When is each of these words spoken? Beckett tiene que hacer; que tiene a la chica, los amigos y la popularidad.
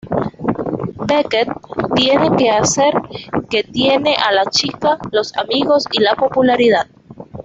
Beckett 1.05 1.47
tiene 1.95 2.35
que 2.35 2.49
hacer; 2.49 2.91
que 3.51 3.63
tiene 3.63 4.15
a 4.15 4.31
la 4.31 4.45
chica, 4.45 4.97
los 5.11 5.31
amigos 5.37 5.85
y 5.91 6.01
la 6.01 6.15
popularidad. 6.15 6.87